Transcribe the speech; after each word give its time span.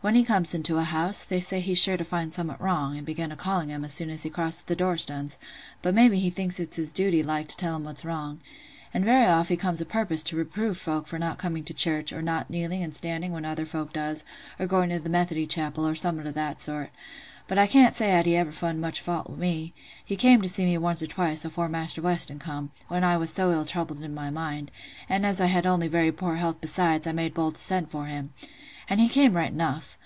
When 0.00 0.14
he 0.14 0.22
comes 0.22 0.54
into 0.54 0.76
a 0.78 0.84
house, 0.84 1.24
they 1.24 1.40
say 1.40 1.58
he's 1.58 1.76
sure 1.80 1.96
to 1.96 2.04
find 2.04 2.32
summut 2.32 2.60
wrong, 2.60 2.96
and 2.96 3.04
begin 3.04 3.32
a 3.32 3.36
calling 3.36 3.72
'em 3.72 3.84
as 3.84 3.92
soon 3.92 4.10
as 4.10 4.22
he 4.22 4.30
crosses 4.30 4.62
th' 4.62 4.78
doorstuns: 4.78 5.38
but 5.82 5.92
maybe 5.92 6.20
he 6.20 6.30
thinks 6.30 6.60
it 6.60 6.76
his 6.76 6.92
duty 6.92 7.20
like 7.24 7.48
to 7.48 7.56
tell 7.56 7.74
'em 7.74 7.82
what's 7.82 8.04
wrong. 8.04 8.38
And 8.94 9.04
very 9.04 9.26
oft 9.26 9.48
he 9.48 9.56
comes 9.56 9.82
o' 9.82 9.84
purpose 9.84 10.22
to 10.22 10.36
reprove 10.36 10.78
folk 10.78 11.08
for 11.08 11.18
not 11.18 11.38
coming 11.38 11.64
to 11.64 11.74
church, 11.74 12.12
or 12.12 12.22
not 12.22 12.48
kneeling 12.48 12.84
an' 12.84 12.92
standing 12.92 13.32
when 13.32 13.44
other 13.44 13.66
folk 13.66 13.92
does, 13.92 14.24
or 14.60 14.68
going 14.68 14.90
to 14.90 15.00
the 15.00 15.08
Methody 15.08 15.48
chapel, 15.48 15.84
or 15.84 15.96
summut 15.96 16.28
o' 16.28 16.30
that 16.30 16.62
sort: 16.62 16.92
but 17.48 17.58
I 17.58 17.66
can't 17.66 17.96
say 17.96 18.12
'at 18.12 18.24
he 18.24 18.36
ever 18.36 18.52
fund 18.52 18.80
much 18.80 19.00
fault 19.00 19.28
wi' 19.28 19.36
me. 19.36 19.74
He 20.04 20.14
came 20.14 20.40
to 20.42 20.48
see 20.48 20.64
me 20.64 20.78
once 20.78 21.02
or 21.02 21.08
twice, 21.08 21.44
afore 21.44 21.68
Maister 21.68 22.00
Weston 22.02 22.38
come, 22.38 22.70
when 22.86 23.02
I 23.02 23.16
was 23.16 23.32
so 23.32 23.50
ill 23.50 23.64
troubled 23.64 24.04
in 24.04 24.14
my 24.14 24.30
mind; 24.30 24.70
and 25.08 25.26
as 25.26 25.40
I 25.40 25.46
had 25.46 25.66
only 25.66 25.88
very 25.88 26.12
poor 26.12 26.36
health 26.36 26.60
besides, 26.60 27.08
I 27.08 27.10
made 27.10 27.34
bold 27.34 27.56
to 27.56 27.60
send 27.60 27.90
for 27.90 28.06
him—and 28.06 28.98
he 29.00 29.06
came 29.08 29.34
right 29.34 29.52
enough. 29.52 29.98